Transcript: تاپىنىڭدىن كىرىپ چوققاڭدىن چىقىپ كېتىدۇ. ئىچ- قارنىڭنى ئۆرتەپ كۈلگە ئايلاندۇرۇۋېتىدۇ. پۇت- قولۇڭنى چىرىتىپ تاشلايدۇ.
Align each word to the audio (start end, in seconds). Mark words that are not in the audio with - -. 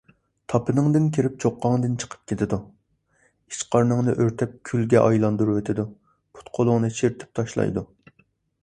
تاپىنىڭدىن 0.51 1.03
كىرىپ 1.17 1.35
چوققاڭدىن 1.43 1.93
چىقىپ 2.03 2.23
كېتىدۇ. 2.31 2.59
ئىچ- 3.51 3.61
قارنىڭنى 3.77 4.17
ئۆرتەپ 4.25 4.57
كۈلگە 4.71 5.05
ئايلاندۇرۇۋېتىدۇ. 5.05 5.87
پۇت- 6.39 6.53
قولۇڭنى 6.59 6.93
چىرىتىپ 6.99 7.41
تاشلايدۇ. 7.41 7.89